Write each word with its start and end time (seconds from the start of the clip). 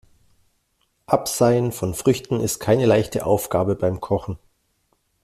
Abseien 1.05 1.71
von 1.71 1.93
Früchten 1.93 2.39
ist 2.39 2.57
keine 2.59 2.87
leichte 2.87 3.23
Aufgabe 3.23 3.75
beim 3.75 4.01
Kochen. 4.01 4.39